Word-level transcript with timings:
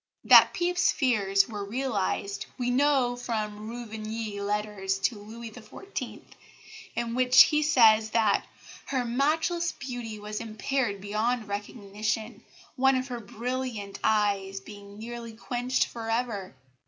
That 0.23 0.51
Pepys's 0.55 0.89
fears 0.91 1.47
were 1.47 1.63
realised 1.63 2.47
we 2.57 2.71
know 2.71 3.15
from 3.15 3.69
Ruvigny's 3.69 4.41
letters 4.41 4.97
to 4.97 5.19
Louis 5.21 5.51
XIV., 5.51 6.21
in 6.95 7.13
which 7.13 7.43
he 7.43 7.61
says 7.61 8.09
that 8.09 8.43
"her 8.87 9.05
matchless 9.05 9.71
beauty 9.73 10.17
was 10.17 10.39
impaired 10.39 11.01
beyond 11.01 11.47
recognition, 11.47 12.43
one 12.75 12.95
of 12.95 13.09
her 13.09 13.19
brilliant 13.19 13.99
eyes 14.03 14.59
being 14.59 14.97
nearly 14.97 15.33
quenched 15.33 15.85
for 15.85 16.09
ever." 16.09 16.55